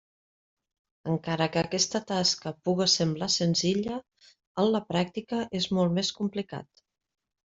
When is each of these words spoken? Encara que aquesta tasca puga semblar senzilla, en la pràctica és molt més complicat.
Encara 1.15 1.47
que 1.55 1.59
aquesta 1.61 1.99
tasca 2.11 2.53
puga 2.69 2.87
semblar 2.93 3.27
senzilla, 3.33 3.97
en 4.63 4.71
la 4.77 4.81
pràctica 4.93 5.43
és 5.61 5.69
molt 5.81 5.95
més 5.99 6.11
complicat. 6.21 6.83